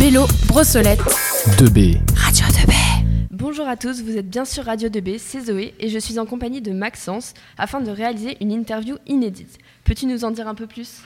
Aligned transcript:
Bélo, 0.00 0.26
Brossolette. 0.46 1.00
2B. 1.58 1.98
Radio 2.16 2.44
2B. 2.46 2.72
Bonjour 3.30 3.68
à 3.68 3.76
tous, 3.76 4.02
vous 4.02 4.16
êtes 4.16 4.28
bien 4.30 4.44
sur 4.46 4.64
Radio 4.64 4.88
2B, 4.88 5.16
c'est 5.18 5.40
Zoé 5.44 5.74
et 5.78 5.90
je 5.90 5.98
suis 5.98 6.18
en 6.18 6.24
compagnie 6.24 6.62
de 6.62 6.72
Maxence 6.72 7.34
afin 7.58 7.80
de 7.82 7.90
réaliser 7.90 8.38
une 8.40 8.50
interview 8.50 8.96
inédite. 9.06 9.58
Peux-tu 9.84 10.06
nous 10.06 10.24
en 10.24 10.30
dire 10.30 10.48
un 10.48 10.54
peu 10.54 10.66
plus? 10.66 11.02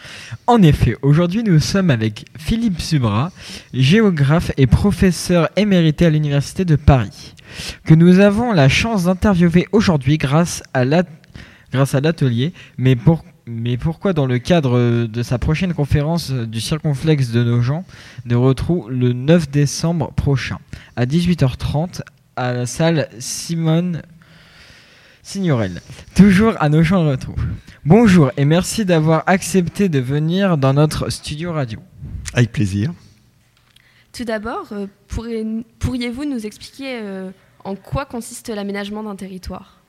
En 0.47 0.63
effet, 0.63 0.97
aujourd'hui 1.03 1.43
nous 1.43 1.59
sommes 1.59 1.91
avec 1.91 2.25
Philippe 2.39 2.81
Subra, 2.81 3.33
géographe 3.75 4.53
et 4.57 4.67
professeur 4.69 5.49
émérité 5.57 6.07
à 6.07 6.11
l'Université 6.11 6.65
de 6.65 6.77
Paris, 6.77 7.35
que 7.85 7.95
nous 7.95 8.21
avons 8.21 8.53
la 8.53 8.69
chance 8.69 9.05
d'interviewer 9.05 9.67
aujourd'hui 9.73 10.19
grâce 10.19 10.63
à 10.73 10.85
la- 10.85 11.03
grâce 11.73 11.95
à 11.97 12.01
l'atelier, 12.01 12.53
mais, 12.79 12.95
pour- 12.97 13.25
mais 13.47 13.77
pourquoi 13.77 14.13
dans 14.13 14.27
le 14.27 14.39
cadre 14.39 15.07
de 15.07 15.23
sa 15.23 15.39
prochaine 15.39 15.75
conférence 15.75 16.31
du 16.31 16.61
circonflexe 16.61 17.31
de 17.31 17.43
nos 17.43 17.61
gens 17.61 17.85
de 18.25 18.37
retrouve 18.37 18.91
le 18.91 19.13
9 19.13 19.51
décembre 19.51 20.13
prochain? 20.13 20.59
À 20.97 21.07
18h30 21.07 22.03
à 22.37 22.53
la 22.53 22.67
salle 22.67 23.09
Simone 23.19 24.03
Signorel, 25.25 25.81
toujours 26.17 26.55
à 26.59 26.69
nos 26.69 26.83
champs 26.83 27.05
de 27.05 27.11
retour. 27.11 27.37
Bonjour 27.85 28.33
et 28.37 28.45
merci 28.45 28.85
d'avoir 28.85 29.23
accepté 29.27 29.89
de 29.89 30.01
venir 30.01 30.59
dans 30.59 30.75
notre 30.75 31.11
studio 31.11 31.53
radio. 31.53 31.79
Avec 32.35 32.51
plaisir. 32.51 32.93
Tout 34.13 34.25
d'abord, 34.25 34.69
euh, 34.73 34.87
pourriez-vous 35.79 36.25
nous 36.25 36.45
expliquer 36.45 37.01
euh, 37.03 37.31
en 37.65 37.77
quoi 37.77 38.05
consiste 38.05 38.49
l'aménagement 38.49 39.03
d'un 39.03 39.17
territoire? 39.17 39.82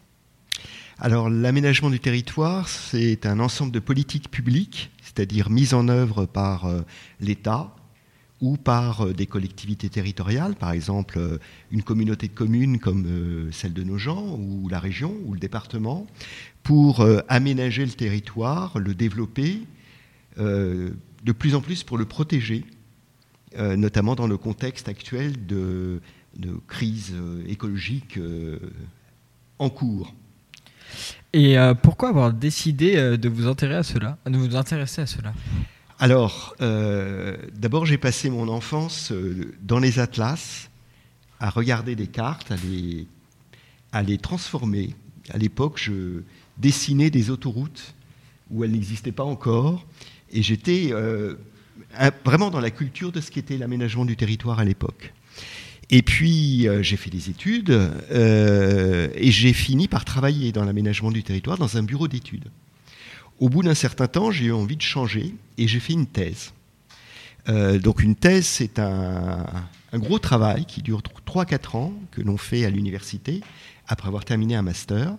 Alors, 0.99 1.29
l'aménagement 1.29 1.89
du 1.89 1.99
territoire, 1.99 2.69
c'est 2.69 3.25
un 3.25 3.39
ensemble 3.39 3.71
de 3.71 3.79
politiques 3.79 4.29
publiques, 4.29 4.91
c'est-à-dire 5.01 5.49
mises 5.49 5.73
en 5.73 5.87
œuvre 5.87 6.25
par 6.25 6.65
euh, 6.65 6.81
l'État 7.19 7.75
ou 8.41 8.57
par 8.57 9.01
euh, 9.01 9.13
des 9.13 9.25
collectivités 9.25 9.89
territoriales, 9.89 10.55
par 10.55 10.71
exemple 10.71 11.17
euh, 11.17 11.39
une 11.71 11.81
communauté 11.81 12.27
de 12.27 12.33
communes 12.33 12.77
comme 12.77 13.49
celle 13.51 13.73
de 13.73 13.83
nos 13.83 13.97
gens, 13.97 14.37
ou 14.37 14.69
la 14.69 14.79
région, 14.79 15.15
ou 15.25 15.33
le 15.33 15.39
département, 15.39 16.05
pour 16.61 17.05
aménager 17.27 17.85
le 17.85 17.91
territoire, 17.91 18.79
le 18.79 18.93
développer, 18.93 19.63
de 20.37 21.31
plus 21.37 21.55
en 21.55 21.61
plus 21.61 21.83
pour 21.83 21.97
le 21.97 22.05
protéger, 22.05 22.63
notamment 23.57 24.15
dans 24.15 24.27
le 24.27 24.37
contexte 24.37 24.87
actuel 24.87 25.45
de, 25.45 25.99
de 26.37 26.53
crise 26.67 27.13
écologique 27.47 28.17
en 29.59 29.69
cours. 29.69 30.13
Et 31.33 31.57
euh, 31.57 31.73
pourquoi 31.73 32.09
avoir 32.09 32.31
décidé 32.31 32.95
euh, 32.95 33.17
de 33.17 33.27
vous 33.27 33.47
intéresser 33.47 33.77
à 33.77 33.83
cela, 33.93 34.17
de 34.25 34.37
vous 34.37 34.55
intéresser 34.55 35.01
à 35.01 35.05
cela? 35.07 35.33
Alors, 35.99 36.55
euh, 36.61 37.37
d'abord, 37.55 37.85
j'ai 37.85 37.97
passé 37.97 38.29
mon 38.29 38.47
enfance 38.49 39.11
dans 39.61 39.79
les 39.79 39.99
atlas, 39.99 40.69
à 41.39 41.49
regarder 41.49 41.95
des 41.95 42.07
cartes, 42.07 42.51
à 43.91 44.01
les, 44.03 44.17
transformer. 44.17 44.95
À 45.29 45.37
l'époque, 45.37 45.79
je 45.81 46.21
dessinais 46.57 47.09
des 47.09 47.29
autoroutes 47.29 47.95
où 48.51 48.63
elles 48.63 48.71
n'existaient 48.71 49.11
pas 49.11 49.23
encore, 49.23 49.85
et 50.31 50.41
j'étais 50.41 50.93
vraiment 52.25 52.49
dans 52.49 52.59
la 52.59 52.71
culture 52.71 53.11
de 53.11 53.21
ce 53.21 53.31
qu'était 53.31 53.57
l'aménagement 53.57 54.05
du 54.05 54.15
territoire 54.15 54.59
à 54.59 54.65
l'époque. 54.65 55.13
Et 55.95 56.01
puis, 56.01 56.67
euh, 56.67 56.81
j'ai 56.81 56.97
fait 56.97 57.11
des 57.11 57.29
études, 57.29 57.69
euh, 57.69 59.09
et 59.13 59.29
j'ai 59.29 59.53
fini 59.53 59.87
par 59.87 60.05
travailler 60.05 60.51
dans 60.51 60.65
l'aménagement 60.65 61.11
du 61.11 61.21
territoire 61.21 61.59
dans 61.59 61.77
un 61.77 61.83
bureau 61.83 62.07
d'études. 62.07 62.49
Au 63.39 63.47
bout 63.47 63.61
d'un 63.61 63.75
certain 63.75 64.07
temps, 64.07 64.31
j'ai 64.31 64.45
eu 64.45 64.51
envie 64.51 64.75
de 64.75 64.81
changer 64.81 65.35
et 65.59 65.67
j'ai 65.67 65.79
fait 65.79 65.93
une 65.93 66.07
thèse. 66.07 66.53
Euh, 67.47 67.77
donc 67.77 68.01
une 68.01 68.15
thèse, 68.15 68.47
c'est 68.47 68.79
un, 68.79 69.45
un 69.91 69.99
gros 69.99 70.17
travail 70.17 70.65
qui 70.65 70.81
dure 70.81 71.03
3-4 71.27 71.77
ans 71.77 71.93
que 72.09 72.21
l'on 72.21 72.37
fait 72.37 72.65
à 72.65 72.71
l'université 72.71 73.41
après 73.87 74.07
avoir 74.07 74.25
terminé 74.25 74.55
un 74.55 74.63
master. 74.63 75.15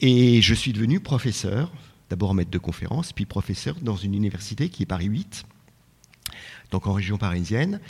Et 0.00 0.40
je 0.40 0.54
suis 0.54 0.72
devenu 0.72 1.00
professeur, 1.00 1.70
d'abord 2.08 2.32
maître 2.32 2.50
de 2.50 2.56
conférence, 2.56 3.12
puis 3.12 3.26
professeur 3.26 3.76
dans 3.82 3.96
une 3.96 4.14
université 4.14 4.70
qui 4.70 4.84
est 4.84 4.86
Paris 4.86 5.08
8, 5.08 5.44
donc 6.70 6.86
en 6.86 6.94
région 6.94 7.18
parisienne. 7.18 7.80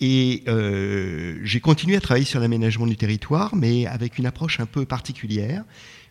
Et 0.00 0.42
euh, 0.48 1.38
j'ai 1.42 1.60
continué 1.60 1.96
à 1.96 2.00
travailler 2.00 2.24
sur 2.24 2.40
l'aménagement 2.40 2.86
du 2.86 2.96
territoire, 2.96 3.54
mais 3.54 3.86
avec 3.86 4.18
une 4.18 4.26
approche 4.26 4.58
un 4.58 4.66
peu 4.66 4.86
particulière, 4.86 5.64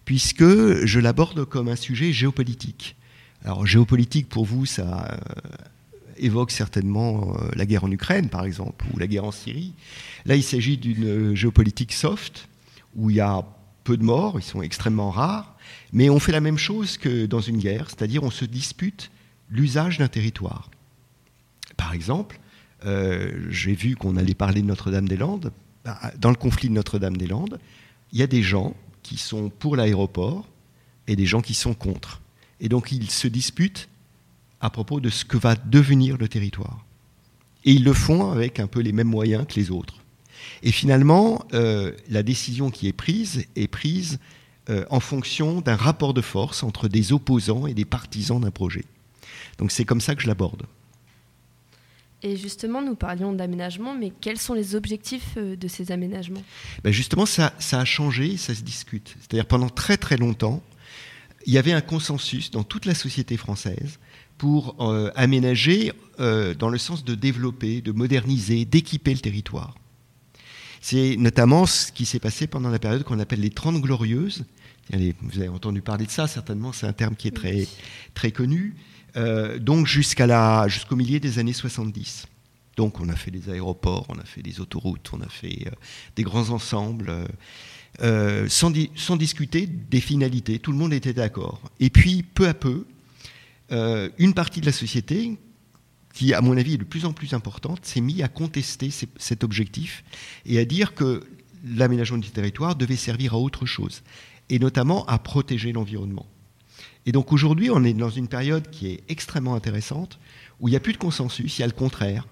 puisque 0.05 0.43
je 0.85 0.99
l'aborde 0.99 1.43
comme 1.45 1.67
un 1.67 1.75
sujet 1.75 2.13
géopolitique. 2.13 2.95
Alors 3.43 3.65
géopolitique, 3.65 4.29
pour 4.29 4.45
vous, 4.45 4.67
ça 4.67 5.07
euh, 5.11 5.17
évoque 6.17 6.51
certainement 6.51 7.35
euh, 7.35 7.49
la 7.55 7.65
guerre 7.65 7.83
en 7.83 7.91
Ukraine, 7.91 8.29
par 8.29 8.45
exemple, 8.45 8.85
ou 8.93 8.99
la 8.99 9.07
guerre 9.07 9.25
en 9.25 9.31
Syrie. 9.31 9.73
Là, 10.25 10.35
il 10.35 10.43
s'agit 10.43 10.77
d'une 10.77 11.35
géopolitique 11.35 11.93
soft, 11.93 12.47
où 12.95 13.09
il 13.09 13.15
y 13.15 13.21
a 13.21 13.43
peu 13.83 13.97
de 13.97 14.03
morts, 14.03 14.39
ils 14.39 14.43
sont 14.43 14.61
extrêmement 14.61 15.09
rares, 15.09 15.55
mais 15.93 16.11
on 16.11 16.19
fait 16.19 16.31
la 16.31 16.41
même 16.41 16.59
chose 16.59 16.97
que 16.97 17.25
dans 17.25 17.41
une 17.41 17.57
guerre, 17.57 17.87
c'est-à-dire 17.89 18.23
on 18.23 18.29
se 18.29 18.45
dispute 18.45 19.09
l'usage 19.49 19.97
d'un 19.97 20.07
territoire. 20.07 20.69
Par 21.75 21.93
exemple, 21.93 22.39
j'ai 22.83 23.73
vu 23.73 23.95
qu'on 23.95 24.17
allait 24.17 24.33
parler 24.33 24.61
de 24.61 24.67
Notre-Dame-des-Landes. 24.67 25.51
Bah, 25.85 25.99
Dans 26.17 26.29
le 26.29 26.35
conflit 26.35 26.69
de 26.69 26.73
Notre-Dame-des-Landes, 26.73 27.59
il 28.11 28.19
y 28.19 28.23
a 28.23 28.27
des 28.27 28.41
gens 28.41 28.75
qui 29.03 29.17
sont 29.17 29.49
pour 29.49 29.75
l'aéroport 29.75 30.47
et 31.07 31.15
des 31.15 31.25
gens 31.25 31.41
qui 31.41 31.53
sont 31.53 31.73
contre. 31.73 32.21
Et 32.59 32.69
donc 32.69 32.91
ils 32.91 33.09
se 33.09 33.27
disputent 33.27 33.89
à 34.61 34.69
propos 34.69 34.99
de 34.99 35.09
ce 35.09 35.25
que 35.25 35.37
va 35.37 35.55
devenir 35.55 36.17
le 36.17 36.27
territoire. 36.27 36.85
Et 37.65 37.71
ils 37.73 37.83
le 37.83 37.93
font 37.93 38.31
avec 38.31 38.59
un 38.59 38.67
peu 38.67 38.81
les 38.81 38.91
mêmes 38.91 39.07
moyens 39.07 39.45
que 39.47 39.55
les 39.55 39.71
autres. 39.71 39.95
Et 40.63 40.71
finalement, 40.71 41.45
euh, 41.53 41.91
la 42.09 42.23
décision 42.23 42.69
qui 42.69 42.87
est 42.87 42.93
prise 42.93 43.45
est 43.55 43.67
prise 43.67 44.19
euh, 44.69 44.85
en 44.89 44.99
fonction 44.99 45.61
d'un 45.61 45.75
rapport 45.75 46.13
de 46.13 46.21
force 46.21 46.63
entre 46.63 46.87
des 46.87 47.11
opposants 47.11 47.67
et 47.67 47.73
des 47.73 47.85
partisans 47.85 48.39
d'un 48.39 48.51
projet. 48.51 48.85
Donc 49.57 49.71
c'est 49.71 49.85
comme 49.85 50.01
ça 50.01 50.15
que 50.15 50.21
je 50.21 50.27
l'aborde. 50.27 50.63
Et 52.21 52.35
justement, 52.35 52.81
nous 52.81 52.95
parlions 52.95 53.31
d'aménagement, 53.31 53.95
mais 53.95 54.11
quels 54.19 54.37
sont 54.37 54.53
les 54.53 54.75
objectifs 54.75 55.35
euh, 55.37 55.55
de 55.55 55.67
ces 55.67 55.91
aménagements? 55.91 56.43
Ben 56.83 56.91
justement, 56.91 57.25
ça, 57.25 57.53
ça 57.59 57.79
a 57.79 57.85
changé, 57.85 58.35
ça 58.35 58.53
se 58.53 58.61
discute. 58.61 59.15
C'est-à-dire 59.19 59.45
pendant 59.45 59.69
très 59.69 59.95
très 59.95 60.17
longtemps, 60.17 60.61
il 61.45 61.53
y 61.53 61.57
avait 61.57 61.71
un 61.71 61.81
consensus 61.81 62.51
dans 62.51 62.63
toute 62.63 62.85
la 62.85 62.93
société 62.93 63.37
française 63.37 63.99
pour 64.37 64.75
euh, 64.79 65.11
aménager 65.15 65.93
euh, 66.19 66.53
dans 66.53 66.69
le 66.69 66.77
sens 66.77 67.05
de 67.05 67.15
développer, 67.15 67.81
de 67.81 67.91
moderniser, 67.91 68.65
d'équiper 68.65 69.13
le 69.13 69.19
territoire. 69.19 69.75
C'est 70.81 71.15
notamment 71.17 71.65
ce 71.65 71.91
qui 71.91 72.05
s'est 72.05 72.19
passé 72.19 72.47
pendant 72.47 72.69
la 72.69 72.79
période 72.79 73.03
qu'on 73.03 73.19
appelle 73.19 73.41
les 73.41 73.49
Trente 73.49 73.81
Glorieuses. 73.81 74.45
Vous 74.91 75.39
avez 75.39 75.49
entendu 75.49 75.81
parler 75.81 76.05
de 76.05 76.11
ça, 76.11 76.27
certainement, 76.27 76.71
c'est 76.73 76.87
un 76.87 76.93
terme 76.93 77.15
qui 77.15 77.27
est 77.27 77.35
très, 77.35 77.67
très 78.13 78.31
connu. 78.31 78.75
Euh, 79.17 79.57
donc 79.59 79.87
jusqu'à 79.87 80.27
la, 80.27 80.67
jusqu'au 80.67 80.95
milieu 80.95 81.19
des 81.19 81.39
années 81.39 81.53
70. 81.53 82.27
Donc 82.77 82.99
on 82.99 83.09
a 83.09 83.15
fait 83.15 83.31
des 83.31 83.49
aéroports, 83.49 84.05
on 84.09 84.17
a 84.19 84.23
fait 84.23 84.41
des 84.41 84.59
autoroutes, 84.61 85.09
on 85.13 85.21
a 85.21 85.27
fait 85.29 85.67
euh, 85.67 85.71
des 86.15 86.23
grands 86.23 86.49
ensembles, 86.51 87.11
euh, 88.01 88.47
sans, 88.47 88.69
di- 88.71 88.91
sans 88.95 89.17
discuter 89.17 89.67
des 89.67 89.99
finalités, 89.99 90.59
tout 90.59 90.71
le 90.71 90.77
monde 90.77 90.93
était 90.93 91.13
d'accord. 91.13 91.59
Et 91.79 91.89
puis 91.89 92.23
peu 92.23 92.47
à 92.47 92.53
peu, 92.53 92.85
une 94.17 94.33
partie 94.33 94.61
de 94.61 94.65
la 94.65 94.71
société, 94.71 95.37
qui 96.13 96.33
à 96.33 96.41
mon 96.41 96.57
avis 96.57 96.73
est 96.73 96.77
de 96.77 96.83
plus 96.83 97.05
en 97.05 97.13
plus 97.13 97.33
importante, 97.35 97.85
s'est 97.85 98.01
mise 98.01 98.23
à 98.23 98.27
contester 98.27 98.89
cet 99.17 99.43
objectif 99.43 100.03
et 100.45 100.57
à 100.57 100.65
dire 100.65 100.95
que 100.95 101.27
l'aménagement 101.63 102.17
du 102.17 102.29
territoire 102.31 102.75
devait 102.75 102.95
servir 102.95 103.33
à 103.35 103.37
autre 103.37 103.65
chose, 103.67 104.01
et 104.49 104.57
notamment 104.57 105.05
à 105.05 105.19
protéger 105.19 105.71
l'environnement. 105.71 106.25
Et 107.09 107.11
donc 107.11 107.33
aujourd'hui, 107.33 107.71
on 107.71 107.83
est 107.83 107.93
dans 107.93 108.11
une 108.11 108.27
période 108.27 108.69
qui 108.69 108.91
est 108.91 109.03
extrêmement 109.09 109.55
intéressante, 109.55 110.19
où 110.59 110.67
il 110.67 110.71
n'y 110.71 110.77
a 110.77 110.79
plus 110.79 110.93
de 110.93 110.99
consensus, 110.99 111.57
il 111.57 111.61
y 111.61 111.63
a 111.63 111.65
le 111.65 111.73
contraire, 111.73 112.27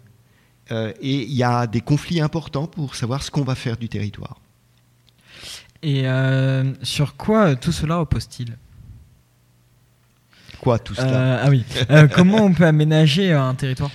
euh, 0.72 0.94
et 1.02 1.24
il 1.24 1.34
y 1.34 1.41
a 1.41 1.66
des 1.66 1.82
conflits 1.82 2.22
importants 2.22 2.68
pour 2.68 2.94
savoir 2.94 3.24
ce 3.24 3.32
qu'on 3.32 3.44
va 3.44 3.56
faire 3.56 3.78
du 3.78 3.90
territoire. 3.90 4.40
Et 5.82 6.08
euh, 6.08 6.76
sur 6.84 7.16
quoi 7.16 7.47
euh, 7.47 7.56
tout 7.56 7.72
cela 7.72 7.96
repose-t-il? 7.96 8.56
Quoi, 10.62 10.78
tout 10.78 10.94
cela? 10.94 11.41
Ah 11.41 11.50
oui. 11.50 11.66
Comment 12.14 12.44
on 12.44 12.53
peut 12.53 12.68
aménager 12.68 13.34
un 13.34 13.56
territoire? 13.56 13.90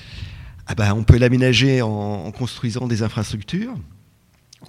Ah 0.67 0.75
ben, 0.75 0.95
On 0.95 1.05
peut 1.05 1.19
l'aménager 1.19 1.81
en, 1.81 2.25
en 2.27 2.33
construisant 2.33 2.89
des 2.89 3.05
infrastructures, 3.05 3.77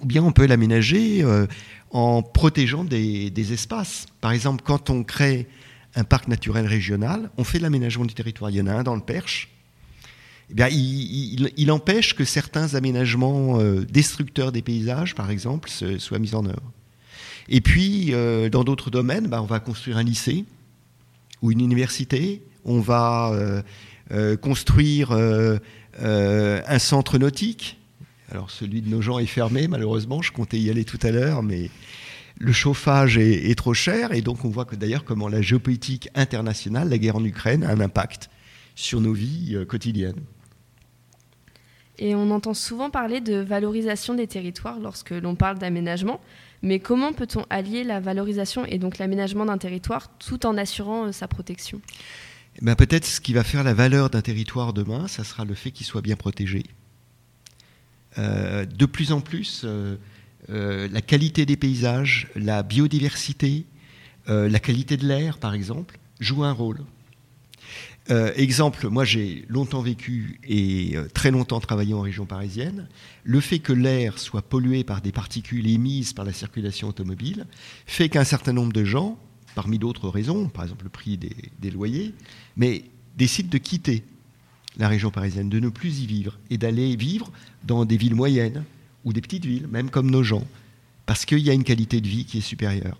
ou 0.00 0.06
bien 0.06 0.22
on 0.22 0.30
peut 0.30 0.46
l'aménager 0.46 1.24
euh, 1.24 1.48
en 1.90 2.22
protégeant 2.22 2.84
des, 2.84 3.30
des 3.30 3.52
espaces. 3.52 4.06
Par 4.20 4.30
exemple, 4.30 4.62
quand 4.64 4.90
on 4.90 5.02
crée 5.02 5.48
un 5.96 6.04
parc 6.04 6.28
naturel 6.28 6.66
régional, 6.66 7.30
on 7.38 7.44
fait 7.44 7.58
l'aménagement 7.58 8.04
du 8.04 8.14
territoire. 8.14 8.50
Il 8.50 8.56
y 8.56 8.60
en 8.60 8.66
a 8.66 8.72
un 8.72 8.82
dans 8.82 8.94
le 8.94 9.00
Perche. 9.00 9.50
Eh 10.50 10.54
bien, 10.54 10.68
il, 10.68 11.72
empêche 11.72 12.14
que 12.14 12.24
certains 12.24 12.74
aménagements 12.74 13.60
euh, 13.60 13.84
destructeurs 13.86 14.52
des 14.52 14.60
paysages, 14.60 15.14
par 15.14 15.30
exemple, 15.30 15.70
soient 15.70 16.18
mis 16.18 16.34
en 16.34 16.44
œuvre. 16.44 16.72
Et 17.48 17.60
puis, 17.60 18.12
euh, 18.12 18.50
dans 18.50 18.64
d'autres 18.64 18.90
domaines, 18.90 19.28
ben, 19.28 19.40
on 19.40 19.46
va 19.46 19.60
construire 19.60 19.96
un 19.96 20.02
lycée 20.02 20.44
ou 21.40 21.50
une 21.50 21.60
université, 21.60 22.42
on 22.64 22.80
va 22.80 23.32
euh, 24.12 24.36
construire 24.36 25.12
un 25.12 26.78
centre 26.78 27.18
nautique. 27.18 27.78
Alors 28.30 28.50
celui 28.50 28.80
de 28.82 28.88
nos 28.88 29.02
gens 29.02 29.18
est 29.18 29.26
fermé, 29.26 29.68
malheureusement, 29.68 30.22
je 30.22 30.32
comptais 30.32 30.58
y 30.58 30.70
aller 30.70 30.84
tout 30.84 30.98
à 31.02 31.10
l'heure, 31.10 31.42
mais 31.42 31.70
le 32.36 32.52
chauffage 32.52 33.16
est, 33.16 33.54
trop 33.56 33.74
cher, 33.74 34.12
et 34.12 34.20
donc 34.20 34.44
on 34.44 34.48
voit 34.48 34.64
que 34.64 34.76
d'ailleurs 34.76 35.04
comment 35.04 35.28
la 35.28 35.40
géopolitique 35.40 36.08
internationale, 36.14 36.88
la 36.88 36.98
guerre 36.98 37.16
en 37.16 37.24
Ukraine, 37.24 37.62
a 37.62 37.70
un 37.70 37.80
impact 37.80 38.28
sur 38.74 39.00
nos 39.00 39.12
vies 39.12 39.56
quotidiennes. 39.68 40.20
Et 41.98 42.14
on 42.14 42.30
entend 42.30 42.54
souvent 42.54 42.90
parler 42.90 43.20
de 43.20 43.36
valorisation 43.36 44.14
des 44.14 44.26
territoires 44.26 44.80
lorsque 44.80 45.10
l'on 45.10 45.36
parle 45.36 45.58
d'aménagement. 45.58 46.20
Mais 46.62 46.80
comment 46.80 47.12
peut-on 47.12 47.44
allier 47.50 47.84
la 47.84 48.00
valorisation 48.00 48.64
et 48.64 48.78
donc 48.78 48.98
l'aménagement 48.98 49.44
d'un 49.44 49.58
territoire 49.58 50.08
tout 50.18 50.46
en 50.46 50.56
assurant 50.56 51.06
euh, 51.06 51.12
sa 51.12 51.28
protection? 51.28 51.80
Eh 52.56 52.64
ben, 52.64 52.74
Peut-être 52.74 53.04
ce 53.04 53.20
qui 53.20 53.32
va 53.32 53.44
faire 53.44 53.62
la 53.62 53.74
valeur 53.74 54.10
d'un 54.10 54.22
territoire 54.22 54.72
demain, 54.72 55.06
ça 55.06 55.24
sera 55.24 55.44
le 55.44 55.54
fait 55.54 55.70
qu'il 55.70 55.86
soit 55.86 56.00
bien 56.00 56.16
protégé. 56.16 56.64
Euh, 58.16 58.64
de 58.64 58.86
plus 58.86 59.12
en 59.12 59.20
plus, 59.20 59.62
euh, 59.64 59.96
la 60.48 61.00
qualité 61.00 61.46
des 61.46 61.56
paysages, 61.56 62.28
la 62.36 62.62
biodiversité, 62.62 63.64
la 64.26 64.58
qualité 64.58 64.96
de 64.96 65.06
l'air, 65.06 65.38
par 65.38 65.54
exemple, 65.54 65.98
jouent 66.20 66.44
un 66.44 66.52
rôle. 66.52 66.80
Euh, 68.10 68.32
exemple, 68.36 68.88
moi 68.88 69.04
j'ai 69.04 69.46
longtemps 69.48 69.80
vécu 69.80 70.38
et 70.46 70.94
euh, 70.94 71.08
très 71.14 71.30
longtemps 71.30 71.60
travaillé 71.60 71.94
en 71.94 72.02
région 72.02 72.26
parisienne. 72.26 72.86
Le 73.22 73.40
fait 73.40 73.60
que 73.60 73.72
l'air 73.72 74.18
soit 74.18 74.42
pollué 74.42 74.84
par 74.84 75.00
des 75.00 75.12
particules 75.12 75.66
émises 75.66 76.12
par 76.12 76.26
la 76.26 76.34
circulation 76.34 76.88
automobile 76.88 77.46
fait 77.86 78.10
qu'un 78.10 78.24
certain 78.24 78.52
nombre 78.52 78.74
de 78.74 78.84
gens, 78.84 79.18
parmi 79.54 79.78
d'autres 79.78 80.10
raisons, 80.10 80.48
par 80.48 80.64
exemple 80.64 80.84
le 80.84 80.90
prix 80.90 81.16
des, 81.16 81.70
loyers, 81.70 82.12
mais 82.58 82.84
décident 83.16 83.48
de 83.48 83.58
quitter 83.58 84.04
la 84.76 84.88
région 84.88 85.10
parisienne, 85.10 85.48
de 85.48 85.60
ne 85.60 85.70
plus 85.70 86.00
y 86.00 86.06
vivre 86.06 86.38
et 86.50 86.58
d'aller 86.58 86.96
vivre 86.96 87.32
dans 87.62 87.86
des 87.86 87.96
villes 87.96 88.16
moyennes 88.16 88.64
ou 89.04 89.12
des 89.12 89.20
petites 89.20 89.44
villes, 89.44 89.66
même 89.68 89.90
comme 89.90 90.10
nos 90.10 90.22
gens, 90.22 90.46
parce 91.06 91.24
qu'il 91.24 91.40
y 91.40 91.50
a 91.50 91.52
une 91.52 91.64
qualité 91.64 92.00
de 92.00 92.08
vie 92.08 92.24
qui 92.24 92.38
est 92.38 92.42
supérieure. 92.42 92.98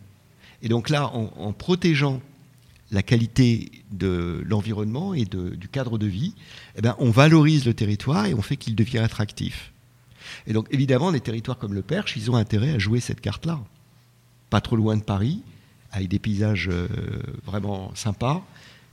Et 0.63 0.69
donc 0.69 0.89
là, 0.89 1.11
en 1.13 1.53
protégeant 1.53 2.21
la 2.91 3.03
qualité 3.03 3.71
de 3.91 4.43
l'environnement 4.47 5.15
et 5.15 5.25
du 5.25 5.69
cadre 5.69 5.99
de 5.99 6.07
vie, 6.07 6.35
eh 6.77 6.83
ben, 6.83 6.95
on 6.99 7.11
valorise 7.11 7.67
le 7.67 7.75
territoire 7.75 8.27
et 8.27 8.35
on 8.35 8.43
fait 8.43 8.57
qu'il 8.57 8.75
devienne 8.75 9.03
attractif. 9.03 9.73
Et 10.47 10.53
donc 10.53 10.69
évidemment, 10.71 11.13
des 11.13 11.21
territoires 11.21 11.59
comme 11.59 11.75
le 11.75 11.83
Perche, 11.83 12.17
ils 12.17 12.31
ont 12.31 12.37
intérêt 12.37 12.71
à 12.71 12.79
jouer 12.79 13.01
cette 13.01 13.21
carte-là. 13.21 13.61
Pas 14.51 14.61
trop 14.61 14.77
loin 14.77 14.97
de 14.97 15.03
Paris, 15.03 15.43
avec 15.93 16.09
des 16.09 16.19
paysages 16.19 16.69
euh, 16.71 16.89
vraiment 17.45 17.93
sympas, 17.95 18.45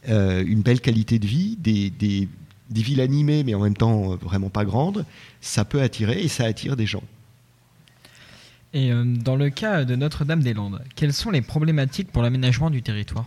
euh, 0.09 0.43
une 0.45 0.61
belle 0.61 0.81
qualité 0.81 1.19
de 1.19 1.27
vie, 1.27 1.57
des, 1.59 2.27
villes 2.73 3.01
animées 3.01 3.44
mais 3.44 3.53
en 3.53 3.59
même 3.59 3.75
temps 3.75 4.13
euh, 4.13 4.15
vraiment 4.15 4.50
pas 4.50 4.65
grandes, 4.65 5.06
ça 5.41 5.65
peut 5.65 5.81
attirer 5.81 6.21
et 6.21 6.27
ça 6.27 6.45
attire 6.45 6.75
des 6.75 6.85
gens. 6.85 7.03
Et 8.73 8.89
dans 8.94 9.35
le 9.35 9.50
cas 9.50 9.83
de 9.83 9.97
Notre-Dame-des-Landes, 9.97 10.81
quelles 10.95 11.12
sont 11.12 11.29
les 11.29 11.41
problématiques 11.41 12.09
pour 12.09 12.23
l'aménagement 12.23 12.69
du 12.69 12.81
territoire? 12.81 13.25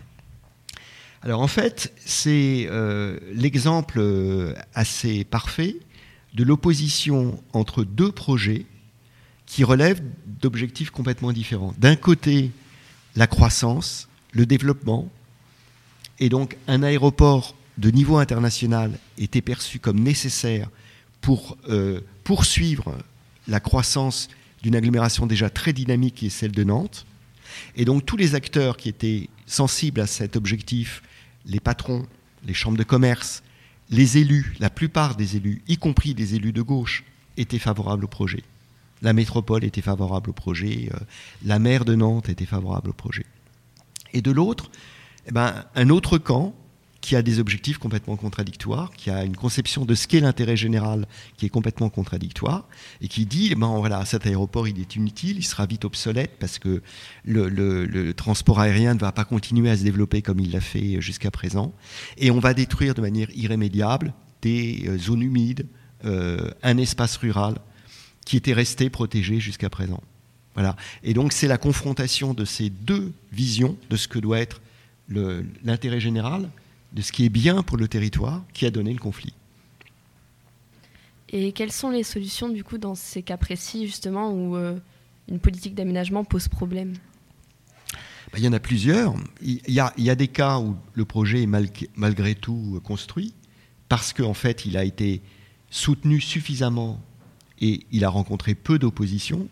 Alors 1.24 1.40
en 1.40 1.46
fait, 1.46 1.92
c'est 2.04 2.66
euh, 2.70 3.18
l'exemple 3.32 3.98
euh, 3.98 4.54
assez 4.74 5.24
parfait 5.24 5.76
de 6.34 6.44
l'opposition 6.44 7.42
entre 7.54 7.82
deux 7.82 8.12
projets 8.12 8.66
qui 9.46 9.64
relèvent 9.64 10.02
d'objectifs 10.26 10.90
complètement 10.90 11.32
différents. 11.32 11.74
D'un 11.78 11.96
côté, 11.96 12.50
la 13.16 13.26
croissance, 13.26 14.08
le 14.32 14.44
développement, 14.44 15.08
et 16.20 16.28
donc 16.28 16.58
un 16.68 16.82
aéroport 16.82 17.54
de 17.78 17.90
niveau 17.90 18.18
international 18.18 18.98
était 19.18 19.42
perçu 19.42 19.78
comme 19.78 20.00
nécessaire 20.00 20.68
pour 21.20 21.56
euh, 21.68 22.00
poursuivre 22.22 22.96
la 23.48 23.60
croissance 23.60 24.28
d'une 24.62 24.76
agglomération 24.76 25.26
déjà 25.26 25.50
très 25.50 25.72
dynamique 25.72 26.14
qui 26.14 26.26
est 26.26 26.30
celle 26.30 26.52
de 26.52 26.64
Nantes. 26.64 27.06
Et 27.76 27.84
donc 27.84 28.06
tous 28.06 28.16
les 28.16 28.34
acteurs 28.34 28.76
qui 28.76 28.88
étaient 28.88 29.28
sensibles 29.46 30.00
à 30.00 30.06
cet 30.06 30.36
objectif 30.36 31.02
les 31.46 31.60
patrons, 31.60 32.06
les 32.44 32.54
chambres 32.54 32.78
de 32.78 32.84
commerce, 32.84 33.42
les 33.90 34.18
élus, 34.18 34.54
la 34.60 34.70
plupart 34.70 35.14
des 35.14 35.36
élus, 35.36 35.62
y 35.68 35.76
compris 35.76 36.14
des 36.14 36.34
élus 36.34 36.52
de 36.52 36.62
gauche, 36.62 37.04
étaient 37.36 37.58
favorables 37.58 38.04
au 38.04 38.08
projet. 38.08 38.42
La 39.02 39.12
métropole 39.12 39.64
était 39.64 39.82
favorable 39.82 40.30
au 40.30 40.32
projet, 40.32 40.88
euh, 40.94 40.98
la 41.44 41.58
maire 41.58 41.84
de 41.84 41.94
Nantes 41.94 42.28
était 42.28 42.46
favorable 42.46 42.90
au 42.90 42.92
projet. 42.94 43.26
Et 44.12 44.22
de 44.22 44.30
l'autre, 44.30 44.70
eh 45.26 45.32
ben, 45.32 45.64
un 45.74 45.90
autre 45.90 46.16
camp 46.16 46.54
qui 47.04 47.16
a 47.16 47.22
des 47.22 47.38
objectifs 47.38 47.76
complètement 47.76 48.16
contradictoires, 48.16 48.90
qui 48.96 49.10
a 49.10 49.24
une 49.24 49.36
conception 49.36 49.84
de 49.84 49.94
ce 49.94 50.08
qu'est 50.08 50.20
l'intérêt 50.20 50.56
général 50.56 51.06
qui 51.36 51.44
est 51.44 51.50
complètement 51.50 51.90
contradictoire, 51.90 52.66
et 53.02 53.08
qui 53.08 53.26
dit, 53.26 53.54
ben 53.54 53.76
voilà, 53.76 54.06
cet 54.06 54.24
aéroport, 54.26 54.68
il 54.68 54.80
est 54.80 54.96
inutile, 54.96 55.36
il 55.36 55.44
sera 55.44 55.66
vite 55.66 55.84
obsolète 55.84 56.30
parce 56.40 56.58
que 56.58 56.80
le, 57.26 58.12
transport 58.12 58.58
aérien 58.58 58.94
ne 58.94 58.98
va 58.98 59.12
pas 59.12 59.26
continuer 59.26 59.68
à 59.68 59.76
se 59.76 59.82
développer 59.82 60.22
comme 60.22 60.40
il 60.40 60.52
l'a 60.52 60.62
fait 60.62 60.98
jusqu'à 61.02 61.30
présent, 61.30 61.74
et 62.16 62.30
on 62.30 62.38
va 62.38 62.54
détruire 62.54 62.94
de 62.94 63.02
manière 63.02 63.28
irrémédiable 63.36 64.14
des 64.40 64.84
euh, 64.88 64.96
zones 64.96 65.20
humides, 65.20 65.66
euh, 66.06 66.50
un 66.62 66.78
espace 66.78 67.18
rural 67.18 67.56
qui 68.24 68.38
était 68.38 68.54
resté 68.54 68.88
protégé 68.88 69.40
jusqu'à 69.40 69.68
présent. 69.68 70.02
Voilà. 70.54 70.74
Et 71.02 71.12
donc 71.12 71.34
c'est 71.34 71.48
la 71.48 71.58
confrontation 71.58 72.32
de 72.32 72.46
ces 72.46 72.70
deux 72.70 73.12
visions 73.30 73.76
de 73.90 73.96
ce 73.96 74.08
que 74.08 74.18
doit 74.18 74.40
être 74.40 74.62
l'intérêt 75.62 76.00
général 76.00 76.48
de 76.94 77.02
ce 77.02 77.12
qui 77.12 77.24
est 77.24 77.30
bien 77.30 77.62
pour 77.62 77.76
le 77.76 77.88
territoire 77.88 78.42
qui 78.52 78.66
a 78.66 78.70
donné 78.70 78.92
le 78.92 79.00
conflit. 79.00 79.34
Et 81.28 81.52
quelles 81.52 81.72
sont 81.72 81.90
les 81.90 82.04
solutions 82.04 82.48
du 82.48 82.62
coup 82.62 82.78
dans 82.78 82.94
ces 82.94 83.22
cas 83.22 83.36
précis 83.36 83.86
justement 83.86 84.32
où 84.32 84.56
euh, 84.56 84.78
une 85.28 85.40
politique 85.40 85.74
d'aménagement 85.74 86.24
pose 86.24 86.46
problème? 86.46 86.94
Ben, 88.32 88.38
Il 88.38 88.44
y 88.44 88.48
en 88.48 88.52
a 88.52 88.60
plusieurs. 88.60 89.14
Il 89.42 89.60
y 89.66 89.80
a, 89.80 90.14
des 90.14 90.28
cas 90.28 90.60
où 90.60 90.76
le 90.94 91.04
projet 91.04 91.42
est 91.42 91.48
malgré 91.96 92.34
tout 92.36 92.80
construit 92.84 93.34
parce 93.88 94.12
qu'en 94.12 94.34
fait 94.34 94.64
il 94.64 94.76
a 94.76 94.84
été 94.84 95.22
soutenu 95.70 96.20
suffisamment 96.20 97.00
et 97.60 97.80
il 97.90 98.04
a 98.04 98.08
rencontré 98.08 98.54
peu 98.54 98.78
d'opposition 98.78 99.48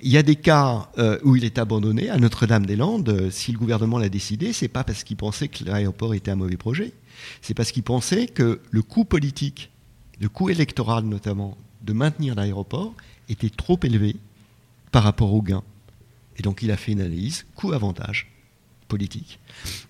il 0.00 0.10
y 0.10 0.18
a 0.18 0.22
des 0.22 0.36
cas 0.36 0.90
euh, 0.98 1.18
où 1.24 1.36
il 1.36 1.44
est 1.44 1.58
abandonné. 1.58 2.10
À 2.10 2.18
Notre-Dame-des-Landes, 2.18 3.30
si 3.30 3.52
le 3.52 3.58
gouvernement 3.58 3.98
l'a 3.98 4.08
décidé, 4.08 4.52
c'est 4.52 4.68
pas 4.68 4.84
parce 4.84 5.04
qu'il 5.04 5.16
pensait 5.16 5.48
que 5.48 5.64
l'aéroport 5.64 6.14
était 6.14 6.30
un 6.30 6.36
mauvais 6.36 6.56
projet. 6.56 6.92
C'est 7.40 7.54
parce 7.54 7.72
qu'il 7.72 7.82
pensait 7.82 8.26
que 8.26 8.60
le 8.70 8.82
coût 8.82 9.04
politique, 9.04 9.70
le 10.20 10.28
coût 10.28 10.50
électoral 10.50 11.04
notamment, 11.04 11.56
de 11.82 11.92
maintenir 11.92 12.34
l'aéroport 12.34 12.94
était 13.28 13.50
trop 13.50 13.78
élevé 13.82 14.16
par 14.92 15.02
rapport 15.02 15.32
au 15.32 15.42
gain. 15.42 15.62
Et 16.38 16.42
donc 16.42 16.62
il 16.62 16.70
a 16.70 16.76
fait 16.76 16.92
une 16.92 17.00
analyse 17.00 17.46
coût-avantage 17.54 18.30
politique. 18.88 19.38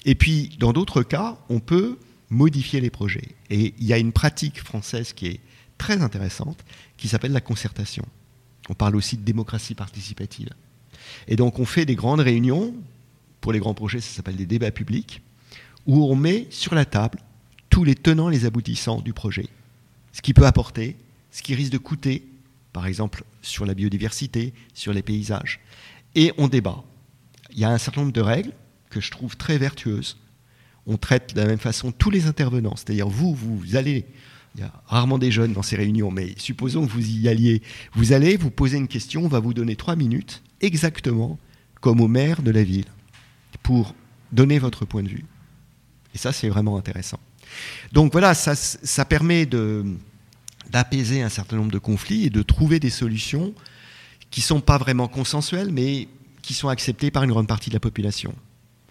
Et 0.04 0.14
puis, 0.14 0.56
dans 0.58 0.72
d'autres 0.72 1.02
cas, 1.02 1.36
on 1.48 1.60
peut 1.60 1.98
modifier 2.30 2.80
les 2.80 2.90
projets. 2.90 3.34
Et 3.50 3.74
il 3.78 3.86
y 3.86 3.92
a 3.92 3.98
une 3.98 4.12
pratique 4.12 4.62
française 4.62 5.12
qui 5.12 5.26
est 5.26 5.40
très 5.78 6.02
intéressante, 6.02 6.64
qui 6.96 7.08
s'appelle 7.08 7.32
la 7.32 7.40
concertation. 7.40 8.04
On 8.68 8.74
parle 8.74 8.96
aussi 8.96 9.16
de 9.16 9.22
démocratie 9.22 9.74
participative. 9.74 10.50
Et 11.28 11.36
donc 11.36 11.58
on 11.58 11.64
fait 11.64 11.86
des 11.86 11.94
grandes 11.94 12.20
réunions, 12.20 12.74
pour 13.40 13.52
les 13.52 13.58
grands 13.58 13.74
projets 13.74 14.00
ça 14.00 14.14
s'appelle 14.14 14.36
des 14.36 14.46
débats 14.46 14.70
publics, 14.70 15.22
où 15.86 16.04
on 16.04 16.16
met 16.16 16.46
sur 16.50 16.74
la 16.74 16.84
table 16.84 17.18
tous 17.70 17.84
les 17.84 17.94
tenants, 17.94 18.28
les 18.28 18.44
aboutissants 18.44 19.00
du 19.00 19.12
projet. 19.12 19.48
Ce 20.12 20.22
qui 20.22 20.34
peut 20.34 20.46
apporter, 20.46 20.96
ce 21.30 21.42
qui 21.42 21.54
risque 21.54 21.72
de 21.72 21.78
coûter, 21.78 22.26
par 22.72 22.86
exemple 22.86 23.24
sur 23.42 23.66
la 23.66 23.74
biodiversité, 23.74 24.52
sur 24.74 24.92
les 24.92 25.02
paysages. 25.02 25.60
Et 26.14 26.32
on 26.38 26.48
débat. 26.48 26.82
Il 27.52 27.58
y 27.58 27.64
a 27.64 27.70
un 27.70 27.78
certain 27.78 28.00
nombre 28.00 28.12
de 28.12 28.20
règles 28.20 28.52
que 28.90 29.00
je 29.00 29.10
trouve 29.10 29.36
très 29.36 29.58
vertueuses. 29.58 30.16
On 30.86 30.96
traite 30.96 31.34
de 31.34 31.40
la 31.40 31.46
même 31.46 31.58
façon 31.58 31.92
tous 31.92 32.10
les 32.10 32.26
intervenants. 32.26 32.76
C'est-à-dire 32.76 33.08
vous, 33.08 33.34
vous 33.34 33.76
allez 33.76 34.06
il 34.56 34.60
y 34.60 34.62
a 34.62 34.72
rarement 34.86 35.18
des 35.18 35.30
jeunes 35.30 35.52
dans 35.52 35.62
ces 35.62 35.76
réunions, 35.76 36.10
mais 36.10 36.34
supposons 36.38 36.86
que 36.86 36.92
vous 36.92 37.06
y 37.06 37.28
alliez. 37.28 37.62
Vous 37.92 38.12
allez 38.12 38.36
vous 38.38 38.50
poser 38.50 38.78
une 38.78 38.88
question, 38.88 39.24
on 39.24 39.28
va 39.28 39.38
vous 39.38 39.52
donner 39.52 39.76
trois 39.76 39.96
minutes, 39.96 40.42
exactement 40.60 41.38
comme 41.80 42.00
au 42.00 42.08
maire 42.08 42.42
de 42.42 42.50
la 42.50 42.64
ville, 42.64 42.86
pour 43.62 43.94
donner 44.32 44.58
votre 44.58 44.86
point 44.86 45.02
de 45.02 45.08
vue. 45.08 45.26
Et 46.14 46.18
ça, 46.18 46.32
c'est 46.32 46.48
vraiment 46.48 46.78
intéressant. 46.78 47.20
Donc 47.92 48.12
voilà, 48.12 48.34
ça, 48.34 48.54
ça 48.56 49.04
permet 49.04 49.46
d'apaiser 49.46 51.22
un 51.22 51.28
certain 51.28 51.56
nombre 51.56 51.70
de 51.70 51.78
conflits 51.78 52.24
et 52.24 52.30
de 52.30 52.42
trouver 52.42 52.80
des 52.80 52.90
solutions 52.90 53.54
qui 54.30 54.40
ne 54.40 54.46
sont 54.46 54.60
pas 54.60 54.78
vraiment 54.78 55.06
consensuelles, 55.06 55.70
mais 55.70 56.08
qui 56.40 56.54
sont 56.54 56.68
acceptées 56.68 57.10
par 57.10 57.24
une 57.24 57.30
grande 57.30 57.46
partie 57.46 57.68
de 57.70 57.74
la 57.74 57.80
population. 57.80 58.34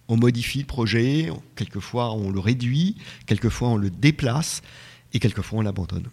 On 0.07 0.17
modifie 0.17 0.59
le 0.59 0.65
projet, 0.65 1.31
quelquefois 1.55 2.13
on 2.13 2.29
le 2.29 2.39
réduit, 2.39 2.97
quelquefois 3.25 3.69
on 3.69 3.77
le 3.77 3.89
déplace, 3.89 4.61
et 5.13 5.19
quelquefois 5.19 5.59
on 5.59 5.61
l'abandonne. 5.61 6.07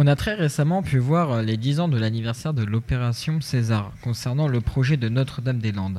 On 0.00 0.06
a 0.06 0.14
très 0.14 0.34
récemment 0.34 0.82
pu 0.82 0.98
voir 0.98 1.32
euh, 1.32 1.42
les 1.42 1.56
10 1.56 1.80
ans 1.80 1.88
de 1.88 1.98
l'anniversaire 1.98 2.54
de 2.54 2.62
l'opération 2.62 3.40
César 3.40 3.92
concernant 4.00 4.46
le 4.46 4.60
projet 4.60 4.96
de 4.96 5.08
Notre-Dame-des-Landes 5.08 5.98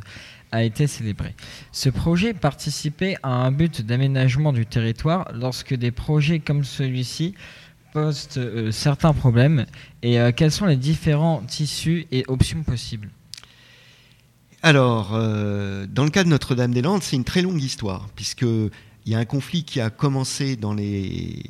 a 0.53 0.63
été 0.63 0.87
célébré. 0.87 1.35
Ce 1.73 1.89
projet 1.89 2.33
participait 2.33 3.17
à 3.23 3.29
un 3.29 3.51
but 3.51 3.81
d'aménagement 3.81 4.53
du 4.53 4.65
territoire 4.65 5.29
lorsque 5.33 5.73
des 5.75 5.91
projets 5.91 6.39
comme 6.39 6.63
celui-ci 6.63 7.35
pose 7.91 8.29
certains 8.71 9.13
problèmes 9.13 9.65
et 10.01 10.17
quels 10.35 10.51
sont 10.51 10.65
les 10.65 10.77
différents 10.77 11.41
tissus 11.41 12.07
et 12.11 12.23
options 12.27 12.63
possibles? 12.63 13.09
Alors, 14.63 15.11
dans 15.11 16.03
le 16.03 16.09
cas 16.09 16.23
de 16.23 16.29
Notre-Dame-des-Landes, 16.29 17.03
c'est 17.03 17.15
une 17.15 17.23
très 17.23 17.43
longue 17.43 17.61
histoire, 17.61 18.07
puisque 18.15 18.45
il 19.09 19.13
y 19.13 19.15
a 19.15 19.17
un 19.17 19.25
conflit 19.25 19.63
qui 19.63 19.81
a 19.81 19.89
commencé 19.89 20.55
dans 20.55 20.75
les, 20.75 21.41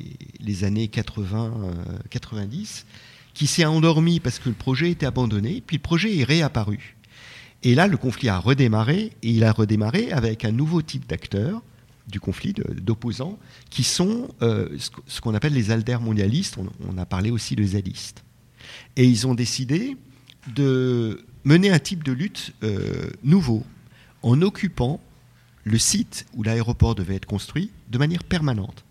années 0.62 0.86
80-90, 0.86 1.28
euh, 1.52 2.64
qui 3.34 3.46
s'est 3.46 3.66
endormi 3.66 4.18
parce 4.18 4.38
que 4.38 4.48
le 4.48 4.54
projet 4.54 4.92
était 4.92 5.04
abandonné, 5.04 5.62
puis 5.66 5.76
le 5.76 5.82
projet 5.82 6.16
est 6.16 6.24
réapparu. 6.24 6.96
Et 7.62 7.74
là, 7.74 7.86
le 7.86 7.98
conflit 7.98 8.30
a 8.30 8.38
redémarré, 8.38 9.12
et 9.22 9.30
il 9.30 9.44
a 9.44 9.52
redémarré 9.52 10.10
avec 10.10 10.46
un 10.46 10.52
nouveau 10.52 10.80
type 10.80 11.06
d'acteurs 11.06 11.60
du 12.08 12.18
conflit, 12.18 12.54
d'opposants, 12.54 13.38
qui 13.68 13.82
sont 13.82 14.28
euh, 14.40 14.74
ce 15.06 15.20
qu'on 15.20 15.34
appelle 15.34 15.52
les 15.52 15.70
altermondialistes, 15.70 16.56
on, 16.56 16.66
on 16.88 16.96
a 16.96 17.04
parlé 17.04 17.30
aussi 17.30 17.56
de 17.56 17.64
zadistes. 17.64 18.24
Et 18.96 19.04
ils 19.04 19.26
ont 19.26 19.34
décidé 19.34 19.98
de 20.54 21.26
mener 21.44 21.70
un 21.70 21.78
type 21.78 22.04
de 22.04 22.12
lutte 22.12 22.54
euh, 22.62 23.10
nouveau, 23.22 23.64
en 24.22 24.40
occupant 24.40 24.98
le 25.70 25.78
site 25.78 26.26
où 26.34 26.42
l'aéroport 26.42 26.94
devait 26.94 27.16
être 27.16 27.26
construit 27.26 27.70
de 27.88 27.98
manière 27.98 28.24
permanente. 28.24 28.84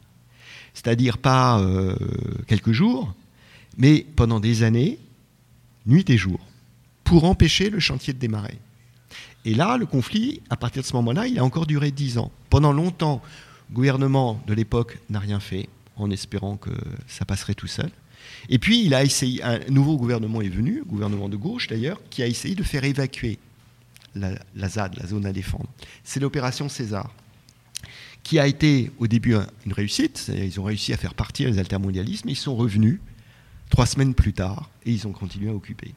C'est-à-dire 0.73 1.17
pas 1.17 1.59
euh, 1.59 1.95
quelques 2.47 2.71
jours, 2.71 3.13
mais 3.77 4.05
pendant 4.15 4.39
des 4.39 4.63
années, 4.63 4.99
nuit 5.85 6.09
et 6.09 6.17
jour, 6.17 6.39
pour 7.03 7.23
empêcher 7.25 7.69
le 7.69 7.79
chantier 7.79 8.13
de 8.13 8.19
démarrer. 8.19 8.57
Et 9.45 9.53
là, 9.53 9.77
le 9.77 9.85
conflit, 9.85 10.41
à 10.49 10.57
partir 10.57 10.81
de 10.81 10.87
ce 10.87 10.93
moment-là, 10.93 11.27
il 11.27 11.39
a 11.39 11.43
encore 11.43 11.65
duré 11.65 11.91
dix 11.91 12.17
ans. 12.17 12.31
Pendant 12.49 12.71
longtemps, 12.71 13.21
le 13.69 13.75
gouvernement 13.75 14.41
de 14.47 14.53
l'époque 14.53 14.99
n'a 15.09 15.19
rien 15.19 15.39
fait, 15.39 15.69
en 15.95 16.11
espérant 16.11 16.57
que 16.57 16.71
ça 17.07 17.25
passerait 17.25 17.55
tout 17.55 17.67
seul. 17.67 17.89
Et 18.49 18.59
puis, 18.59 18.85
il 18.85 18.93
a 18.93 19.03
essayé, 19.03 19.41
un 19.43 19.59
nouveau 19.69 19.97
gouvernement 19.97 20.41
est 20.41 20.49
venu, 20.49 20.83
gouvernement 20.85 21.29
de 21.29 21.37
gauche 21.37 21.67
d'ailleurs, 21.67 21.99
qui 22.09 22.21
a 22.21 22.27
essayé 22.27 22.55
de 22.55 22.63
faire 22.63 22.83
évacuer 22.83 23.39
la, 24.15 24.69
ZAD, 24.69 24.97
la 24.97 25.07
zone 25.07 25.25
à 25.25 25.33
défendre. 25.33 25.69
C'est 26.03 26.19
l'opération 26.19 26.69
César, 26.69 27.13
qui 28.23 28.39
a 28.39 28.47
été 28.47 28.91
au 28.99 29.07
début 29.07 29.35
une 29.65 29.73
réussite. 29.73 30.31
Ils 30.33 30.59
ont 30.59 30.63
réussi 30.63 30.93
à 30.93 30.97
faire 30.97 31.13
partir 31.13 31.49
les 31.49 31.59
altermondialistes, 31.59 32.25
mais 32.25 32.33
ils 32.33 32.35
sont 32.35 32.55
revenus 32.55 32.99
trois 33.69 33.85
semaines 33.85 34.13
plus 34.13 34.33
tard 34.33 34.69
et 34.85 34.91
ils 34.91 35.07
ont 35.07 35.11
continué 35.11 35.49
à 35.49 35.53
occuper. 35.53 35.93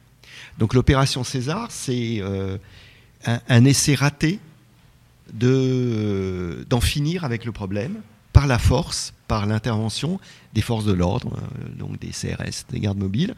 Donc 0.57 0.73
l'opération 0.73 1.23
César, 1.23 1.67
c'est 1.69 2.19
euh, 2.21 2.57
un, 3.25 3.65
essai 3.65 3.95
raté 3.95 4.39
d'en 5.33 6.81
finir 6.81 7.23
avec 7.23 7.45
le 7.45 7.51
problème 7.51 8.01
par 8.31 8.47
la 8.47 8.57
force, 8.57 9.13
par 9.27 9.45
l'intervention 9.45 10.19
des 10.53 10.61
forces 10.61 10.85
de 10.85 10.93
l'ordre, 10.93 11.33
euh, 11.37 11.69
donc 11.77 11.99
des 11.99 12.09
CRS, 12.09 12.65
des 12.71 12.79
gardes 12.79 12.97
mobiles, 12.97 13.35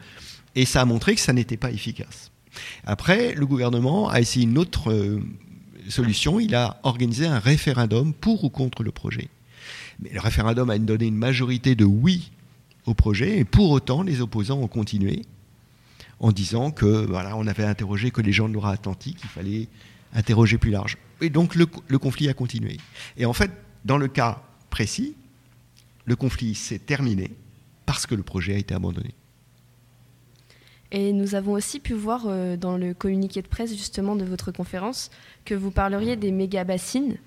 et 0.56 0.66
ça 0.66 0.82
a 0.82 0.86
montré 0.86 1.16
que 1.16 1.22
ça 1.22 1.34
n'était 1.34 1.58
pas 1.58 1.72
efficace. 1.72 2.32
Après, 2.86 3.34
le 3.34 3.46
gouvernement 3.46 4.10
a 4.10 4.20
essayé 4.20 4.46
une 4.46 4.58
autre 4.58 4.92
euh, 4.92 5.22
solution. 5.90 6.40
Il 6.40 6.56
a 6.56 6.80
organisé 6.84 7.26
un 7.26 7.40
référendum 7.40 8.14
pour 8.14 8.44
ou 8.44 8.50
contre 8.50 8.84
le 8.84 8.92
projet. 8.92 9.30
Mais 10.00 10.10
le 10.12 10.20
référendum 10.20 10.70
a 10.70 10.78
donné 10.78 11.06
une 11.06 11.18
majorité 11.18 11.76
de 11.76 11.86
oui 11.86 12.32
au 12.86 12.94
projet, 12.94 13.40
et 13.40 13.46
pour 13.46 13.72
autant, 13.72 14.04
les 14.04 14.22
opposants 14.22 14.60
ont 14.60 14.68
continué 14.68 15.24
en 16.20 16.32
disant 16.32 16.72
que 16.72 17.06
voilà, 17.06 17.36
on 17.36 17.48
avait 17.48 17.66
interrogé 17.66 18.12
que 18.12 18.22
les 18.22 18.32
gens 18.32 18.48
de 18.48 18.54
l'Ora-Atlantique, 18.54 19.18
il 19.24 19.30
fallait 19.30 19.68
interroger 20.14 20.58
plus 20.58 20.72
large. 20.72 20.98
Et 21.22 21.30
donc 21.30 21.56
le 21.56 21.98
conflit 21.98 22.30
a 22.30 22.34
continué. 22.34 22.78
Et 23.18 23.26
en 23.26 23.34
fait, 23.34 23.52
dans 23.86 23.98
le 23.98 24.08
cas 24.08 24.44
précis, 24.70 25.16
le 26.06 26.16
conflit 26.16 26.56
s'est 26.56 26.80
terminé 26.80 27.32
parce 27.86 28.06
que 28.06 28.16
le 28.16 28.24
projet 28.24 28.54
a 28.56 28.58
été 28.58 28.74
abandonné. 28.74 29.14
Et 30.92 31.14
nous 31.14 31.36
avons 31.36 31.54
aussi 31.54 31.80
pu 31.80 31.94
voir 31.94 32.26
euh, 32.28 32.58
dans 32.58 32.78
le 32.78 32.94
communiqué 32.94 33.42
de 33.42 33.48
presse 33.48 33.72
justement 33.72 34.16
de 34.16 34.24
votre 34.24 34.52
conférence 34.52 35.10
que 35.44 35.56
vous 35.56 35.72
parleriez 35.72 36.16
des 36.16 36.32
méga-bassines. 36.32 37.18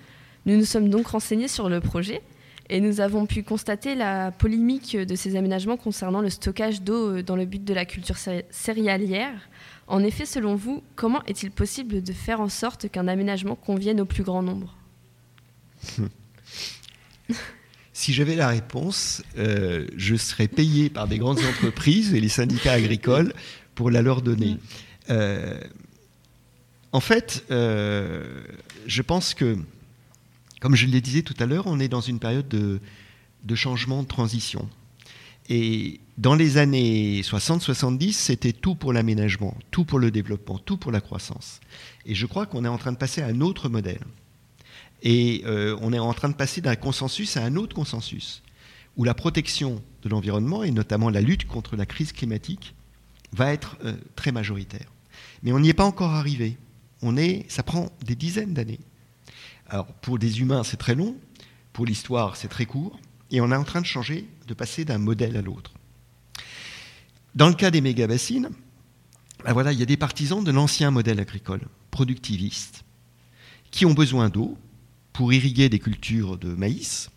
Nous 0.46 0.56
nous 0.56 0.64
sommes 0.64 0.88
donc 0.88 1.08
renseignés 1.08 1.48
sur 1.48 1.68
le 1.68 1.80
projet 1.80 2.22
et 2.70 2.80
nous 2.80 3.00
avons 3.00 3.26
pu 3.26 3.42
constater 3.42 3.94
la 3.94 4.30
polémique 4.30 4.96
de 4.96 5.14
ces 5.16 5.36
aménagements 5.36 5.76
concernant 5.76 6.20
le 6.20 6.30
stockage 6.30 6.82
d'eau 6.82 7.16
euh, 7.16 7.22
dans 7.22 7.36
le 7.36 7.44
but 7.46 7.64
de 7.64 7.74
la 7.74 7.84
culture 7.84 8.16
céréalière. 8.50 9.48
En 9.86 10.02
effet, 10.02 10.26
selon 10.26 10.54
vous, 10.54 10.82
comment 10.96 11.24
est-il 11.24 11.50
possible 11.50 12.02
de 12.02 12.12
faire 12.12 12.40
en 12.40 12.48
sorte 12.48 12.88
qu'un 12.88 13.08
aménagement 13.08 13.54
convienne 13.56 14.00
au 14.00 14.04
plus 14.04 14.22
grand 14.22 14.42
nombre? 14.42 14.76
Si 17.98 18.12
j'avais 18.12 18.36
la 18.36 18.46
réponse, 18.46 19.24
euh, 19.38 19.84
je 19.96 20.14
serais 20.14 20.46
payé 20.46 20.88
par 20.88 21.08
des 21.08 21.18
grandes 21.18 21.40
entreprises 21.40 22.14
et 22.14 22.20
les 22.20 22.28
syndicats 22.28 22.74
agricoles 22.74 23.34
pour 23.74 23.90
la 23.90 24.02
leur 24.02 24.22
donner. 24.22 24.52
Mm. 24.54 24.58
Euh, 25.10 25.60
en 26.92 27.00
fait, 27.00 27.44
euh, 27.50 28.40
je 28.86 29.02
pense 29.02 29.34
que, 29.34 29.58
comme 30.60 30.76
je 30.76 30.86
le 30.86 31.00
disais 31.00 31.22
tout 31.22 31.34
à 31.40 31.46
l'heure, 31.46 31.66
on 31.66 31.80
est 31.80 31.88
dans 31.88 32.00
une 32.00 32.20
période 32.20 32.46
de, 32.46 32.78
de 33.42 33.54
changement, 33.56 34.04
de 34.04 34.08
transition. 34.08 34.68
Et 35.48 35.98
dans 36.18 36.36
les 36.36 36.56
années 36.56 37.22
60-70, 37.22 38.12
c'était 38.12 38.52
tout 38.52 38.76
pour 38.76 38.92
l'aménagement, 38.92 39.56
tout 39.72 39.84
pour 39.84 39.98
le 39.98 40.12
développement, 40.12 40.60
tout 40.60 40.76
pour 40.76 40.92
la 40.92 41.00
croissance. 41.00 41.58
Et 42.06 42.14
je 42.14 42.26
crois 42.26 42.46
qu'on 42.46 42.64
est 42.64 42.68
en 42.68 42.78
train 42.78 42.92
de 42.92 42.96
passer 42.96 43.22
à 43.22 43.26
un 43.26 43.40
autre 43.40 43.68
modèle. 43.68 44.04
Et 45.02 45.42
euh, 45.46 45.76
on 45.80 45.92
est 45.92 45.98
en 45.98 46.12
train 46.14 46.28
de 46.28 46.34
passer 46.34 46.60
d'un 46.60 46.76
consensus 46.76 47.36
à 47.36 47.44
un 47.44 47.56
autre 47.56 47.74
consensus, 47.74 48.42
où 48.96 49.04
la 49.04 49.14
protection 49.14 49.82
de 50.02 50.08
l'environnement, 50.08 50.62
et 50.64 50.70
notamment 50.70 51.10
la 51.10 51.20
lutte 51.20 51.46
contre 51.46 51.76
la 51.76 51.86
crise 51.86 52.12
climatique, 52.12 52.74
va 53.32 53.52
être 53.52 53.76
euh, 53.84 53.96
très 54.16 54.32
majoritaire. 54.32 54.90
Mais 55.42 55.52
on 55.52 55.60
n'y 55.60 55.68
est 55.68 55.74
pas 55.74 55.84
encore 55.84 56.14
arrivé. 56.14 56.56
On 57.02 57.16
est, 57.16 57.44
ça 57.48 57.62
prend 57.62 57.92
des 58.04 58.16
dizaines 58.16 58.54
d'années. 58.54 58.80
Alors 59.68 59.86
pour 59.86 60.18
des 60.18 60.40
humains, 60.40 60.64
c'est 60.64 60.78
très 60.78 60.94
long, 60.94 61.16
pour 61.72 61.86
l'histoire, 61.86 62.36
c'est 62.36 62.48
très 62.48 62.66
court, 62.66 62.98
et 63.30 63.40
on 63.40 63.52
est 63.52 63.56
en 63.56 63.64
train 63.64 63.80
de 63.80 63.86
changer, 63.86 64.28
de 64.46 64.54
passer 64.54 64.84
d'un 64.84 64.98
modèle 64.98 65.36
à 65.36 65.42
l'autre. 65.42 65.72
Dans 67.34 67.48
le 67.48 67.54
cas 67.54 67.70
des 67.70 67.80
méga-bassines, 67.80 68.50
ben 69.44 69.52
voilà, 69.52 69.72
il 69.72 69.78
y 69.78 69.82
a 69.82 69.86
des 69.86 69.96
partisans 69.96 70.42
de 70.42 70.50
l'ancien 70.50 70.90
modèle 70.90 71.20
agricole, 71.20 71.60
productiviste, 71.90 72.84
qui 73.70 73.86
ont 73.86 73.94
besoin 73.94 74.28
d'eau, 74.28 74.56
pour 75.18 75.32
irriguer 75.32 75.68
des 75.68 75.80
cultures 75.80 76.38
de 76.38 76.54
maïs. 76.54 77.10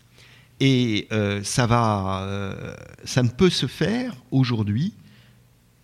Et 0.58 1.06
euh, 1.12 1.40
ça, 1.44 1.68
va, 1.68 2.24
euh, 2.24 2.74
ça 3.04 3.22
ne 3.22 3.28
peut 3.28 3.48
se 3.48 3.66
faire 3.66 4.16
aujourd'hui 4.32 4.92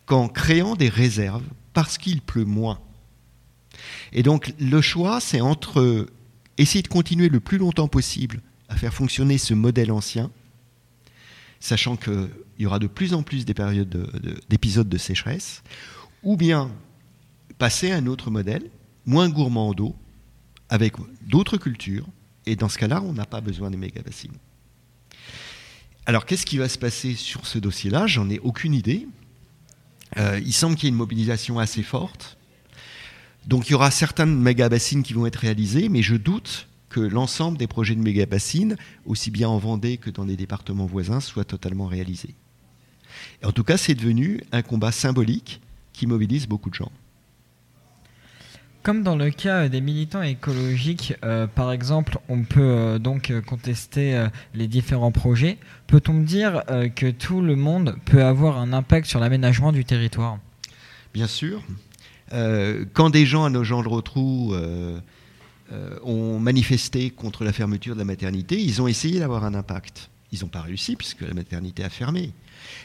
qu'en 0.04 0.26
créant 0.26 0.75
des 0.75 0.88
réserves 0.88 1.44
parce 1.75 1.96
qu'il 1.96 2.20
pleut 2.20 2.44
moins. 2.44 2.80
Et 4.12 4.25
donc 4.25 4.52
le 4.58 4.80
choix, 4.80 5.20
c'est 5.20 5.40
entre 5.40 6.08
essayer 6.56 6.82
de 6.82 6.88
continuer 6.88 7.28
le 7.28 7.38
plus 7.38 7.56
longtemps 7.56 7.87
possible 7.87 8.42
à 8.68 8.75
faire 8.75 8.92
fonctionner 8.92 9.38
ce 9.38 9.54
modèle 9.54 9.92
ancien, 9.92 10.32
sachant 11.60 11.94
qu'il 11.94 12.30
y 12.58 12.66
aura 12.66 12.80
de 12.80 12.88
plus 12.88 13.14
en 13.14 13.22
plus 13.22 13.44
d'épisodes 13.44 14.88
de, 14.88 14.98
sécheresse, 14.98 15.62
ou 16.25 16.37
bien 16.37 16.68
passer 17.58 17.92
à 17.92 17.96
un 17.98 18.08
autre 18.08 18.32
modèle, 18.32 18.68
moins 19.06 19.28
gourmand 19.28 19.68
en 19.68 19.75
eau, 19.78 19.94
avec 20.68 20.94
d'autres 21.26 21.56
cultures. 21.56 22.06
Et 22.46 22.56
dans 22.56 22.68
ce 22.68 22.78
cas-là, 22.78 23.02
on 23.02 23.12
n'a 23.12 23.26
pas 23.26 23.40
besoin 23.40 23.70
des 23.70 23.76
méga-bassines. 23.76 24.37
Alors, 26.06 26.25
qu'est-ce 26.25 26.46
qui 26.46 26.56
va 26.56 26.68
se 26.68 26.78
passer 26.78 27.14
sur 27.14 27.46
ce 27.46 27.58
dossier-là? 27.58 28.06
J'en 28.06 28.30
ai 28.30 28.38
aucune 28.38 28.72
idée. 28.72 29.06
Euh, 30.16 30.40
il 30.42 30.54
semble 30.54 30.75
qu'il 30.75 30.84
y 30.84 30.87
ait 30.87 30.90
une 30.90 30.96
mobilisation 30.96 31.58
assez 31.58 31.82
forte. 31.82 32.38
Donc, 33.46 33.68
il 33.68 33.72
y 33.72 33.75
aura 33.75 33.90
certaines 33.90 34.34
méga-bassines 34.34 35.02
qui 35.02 35.12
vont 35.12 35.26
être 35.26 35.37
réalisées, 35.37 35.88
mais 35.88 36.02
je 36.02 36.16
doute 36.16 36.68
que 36.88 37.00
l'ensemble 37.00 37.58
des 37.58 37.66
projets 37.66 37.94
de 37.94 38.00
méga-bassines, 38.00 38.76
aussi 39.04 39.30
bien 39.30 39.48
en 39.48 39.58
Vendée 39.58 39.98
que 39.98 40.10
dans 40.10 40.25
les 40.25 40.37
départements 40.37 40.87
voisins, 40.87 41.20
soient 41.20 41.44
totalement 41.44 41.87
réalisés. 41.87 42.34
en 43.44 43.52
tout 43.52 43.64
cas, 43.64 43.76
c'est 43.76 43.94
devenu 43.94 44.40
un 44.52 44.62
combat 44.62 44.92
symbolique 44.92 45.60
qui 45.92 46.06
mobilise 46.06 46.46
beaucoup 46.46 46.70
de 46.70 46.75
gens. 46.75 46.92
Comme 48.82 49.02
dans 49.02 49.16
le 49.16 49.30
cas 49.30 49.68
des 49.68 49.80
militants 49.80 50.23
écologiques, 50.23 51.14
euh, 51.25 51.47
par 51.47 51.73
exemple, 51.73 52.18
on 52.28 52.44
peut 52.44 52.61
euh, 52.61 52.99
donc 52.99 53.32
contester 53.44 54.16
euh, 54.16 54.28
les 54.54 54.68
différents 54.68 55.11
projets. 55.11 55.58
Peut-on 55.88 56.20
dire 56.20 56.62
que 56.94 57.11
tout 57.11 57.40
le 57.40 57.56
monde 57.56 57.97
peut 58.04 58.23
avoir 58.23 58.58
un 58.58 58.73
impact 58.73 59.06
sur 59.06 59.20
l'aménagement 59.20 59.73
du 59.73 59.85
territoire? 59.85 60.38
Bien 61.14 61.26
sûr. 61.26 61.62
quand 62.92 63.11
des 63.11 63.25
gens 63.25 63.44
à 63.44 63.50
nos 63.50 63.64
gens 63.64 63.80
le 63.80 63.88
retrouvent 63.88 64.61
ont 66.04 66.38
manifesté 66.38 67.08
contre 67.08 67.44
la 67.44 67.54
fermeture 67.54 67.94
de 67.94 68.00
la 68.00 68.04
maternité, 68.04 68.61
ils 68.61 68.82
ont 68.82 68.87
essayé 68.87 69.18
d'avoir 69.18 69.44
un 69.44 69.54
impact. 69.54 70.11
Ils 70.30 70.40
n'ont 70.42 70.49
pas 70.49 70.61
réussi 70.61 70.94
puisque 70.94 71.23
la 71.23 71.32
maternité 71.32 71.82
a 71.85 71.88
fermé. 71.88 72.32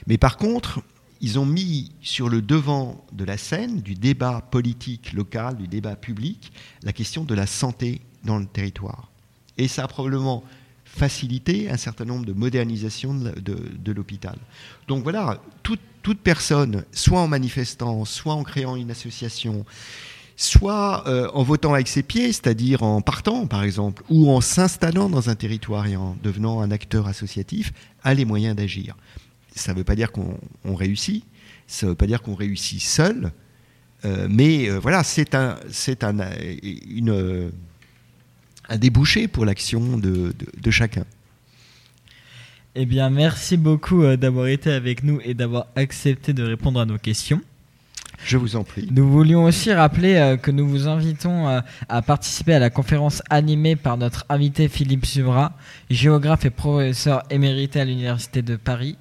Mais 0.07 0.17
par 0.17 0.38
contre, 0.38 0.81
ils 1.23 1.39
ont 1.39 1.45
mis 1.45 1.93
sur 2.01 2.27
le 2.27 2.41
devant 2.41 3.01
de 3.13 3.23
la 3.23 3.37
scène 3.37 3.79
du 3.79 3.95
débat 3.95 4.41
politique 4.51 5.13
local, 5.13 5.55
du 5.55 5.69
débat 5.69 5.95
public, 5.95 6.51
la 6.83 6.91
question 6.91 7.23
de 7.23 7.33
la 7.33 7.47
santé 7.47 8.01
dans 8.25 8.37
le 8.37 8.45
territoire. 8.45 9.09
Et 9.57 9.69
ça 9.69 9.85
a 9.85 9.87
probablement 9.87 10.43
faciliter 10.83 11.71
un 11.71 11.77
certain 11.77 12.03
nombre 12.03 12.25
de 12.25 12.33
modernisations 12.33 13.13
de, 13.13 13.91
l'hôpital. 13.93 14.35
Donc 14.89 15.03
voilà, 15.03 15.39
toute, 15.63 15.79
toute 16.01 16.19
personne, 16.19 16.83
soit 16.91 17.21
en 17.21 17.29
manifestant, 17.29 18.03
soit 18.03 18.33
en 18.33 18.43
créant 18.43 18.75
une 18.75 18.91
association, 18.91 19.65
soit 20.35 21.07
euh, 21.07 21.29
en 21.33 21.43
votant 21.43 21.73
avec 21.73 21.87
ses 21.87 22.03
pieds, 22.03 22.33
c'est-à-dire 22.33 22.83
en 22.83 23.01
partant 23.01 23.47
par 23.47 23.63
exemple, 23.63 24.03
ou 24.09 24.29
en 24.29 24.41
s'installant 24.41 25.09
dans 25.09 25.29
un 25.29 25.35
territoire 25.35 25.87
et 25.87 25.95
en 25.95 26.17
devenant 26.21 26.59
un 26.59 26.69
acteur 26.69 27.07
associatif, 27.07 27.71
a 28.03 28.13
les 28.13 28.25
moyens 28.25 28.57
d'agir. 28.57 28.97
Ça 29.55 29.74
ne 29.74 29.77
veut 29.77 29.83
pas 29.83 29.95
dire 29.95 30.12
qu'on 30.12 30.75
réussit, 30.75 31.25
ça 31.67 31.86
ne 31.86 31.91
veut 31.91 31.95
pas 31.95 32.07
dire 32.07 32.22
qu'on 32.22 32.36
réussit 32.36 32.81
seul, 32.81 33.31
euh, 34.05 34.27
mais 34.29 34.69
euh, 34.69 34.79
voilà, 34.79 35.03
c'est 35.03 35.36
un, 35.36 35.57
c'est 35.69 36.03
un, 36.03 36.15
une, 36.89 37.51
un 38.67 38.77
débouché 38.77 39.27
pour 39.27 39.45
l'action 39.45 39.98
de, 39.98 40.33
de, 40.62 40.72
chacun. 40.72 41.05
Eh 42.75 42.86
bien, 42.86 43.10
merci 43.10 43.55
beaucoup 43.55 44.03
d'avoir 44.17 44.48
été 44.48 44.72
avec 44.72 45.03
nous 45.03 45.19
et 45.24 45.33
d'avoir 45.33 45.67
accepté 45.75 46.33
de 46.33 46.43
répondre 46.43 46.79
à 46.79 46.86
nos 46.86 46.98
questions. 46.98 47.41
Je 48.25 48.37
vous 48.37 48.55
en 48.55 48.63
prie. 48.63 48.87
Nous 48.91 49.09
voulions 49.09 49.43
aussi 49.43 49.73
rappeler 49.73 50.15
euh, 50.15 50.37
que 50.37 50.49
nous 50.49 50.67
vous 50.67 50.87
invitons 50.87 51.49
euh, 51.49 51.59
à 51.89 52.01
participer 52.01 52.53
à 52.53 52.59
la 52.59 52.69
conférence 52.69 53.21
animée 53.29 53.75
par 53.75 53.97
notre 53.97 54.25
invité 54.29 54.69
Philippe 54.69 55.05
Subra, 55.05 55.53
géographe 55.89 56.45
et 56.45 56.49
professeur 56.49 57.23
émérité 57.29 57.81
à 57.81 57.85
l'Université 57.85 58.41
de 58.41 58.55
Paris, 58.55 58.97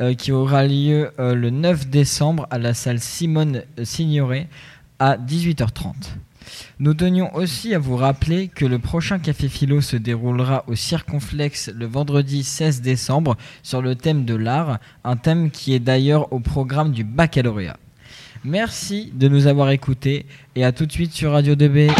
euh, 0.00 0.14
qui 0.14 0.30
aura 0.30 0.64
lieu 0.64 1.10
le 1.18 1.50
9 1.50 1.88
décembre 1.88 2.46
à 2.50 2.58
la 2.58 2.74
salle 2.74 3.00
Simone 3.00 3.62
Signoret 3.82 4.48
à 4.98 5.16
18h30. 5.16 5.94
Nous 6.78 6.94
tenions 6.94 7.34
aussi 7.34 7.74
à 7.74 7.78
vous 7.78 7.96
rappeler 7.96 8.48
que 8.48 8.64
le 8.64 8.78
prochain 8.78 9.18
Café 9.18 9.48
Philo 9.48 9.80
se 9.80 9.96
déroulera 9.96 10.64
au 10.66 10.74
Circonflexe 10.74 11.70
le 11.74 11.86
vendredi 11.86 12.42
16 12.42 12.80
décembre 12.82 13.36
sur 13.62 13.82
le 13.82 13.94
thème 13.96 14.24
de 14.24 14.34
l'art, 14.34 14.78
un 15.04 15.16
thème 15.16 15.50
qui 15.50 15.74
est 15.74 15.80
d'ailleurs 15.80 16.32
au 16.32 16.40
programme 16.40 16.92
du 16.92 17.04
baccalauréat. 17.04 17.76
Merci 18.44 19.12
de 19.14 19.28
nous 19.28 19.46
avoir 19.46 19.70
écoutés 19.70 20.24
et 20.56 20.64
à 20.64 20.72
tout 20.72 20.86
de 20.86 20.92
suite 20.92 21.12
sur 21.12 21.32
Radio 21.32 21.54
2B. 21.54 21.90